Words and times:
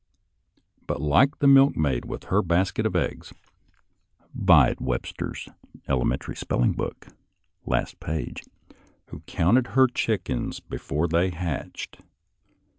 But, 0.87 0.99
like 0.99 1.37
the 1.37 1.47
milkmaid 1.47 2.05
with 2.05 2.23
her 2.23 2.41
basket 2.41 2.87
of 2.87 2.95
eggs,— 2.95 3.33
^vide 4.35 4.81
Webster's" 4.81 5.47
Elementary 5.87 6.35
Spelling 6.35 6.71
Book," 6.71 7.09
last 7.67 7.99
page,— 7.99 8.41
^who 9.09 9.23
counted 9.27 9.67
her 9.77 9.85
chickens 9.85 10.59
before 10.59 11.07
they 11.07 11.29
were 11.29 11.35
hatched. 11.35 12.01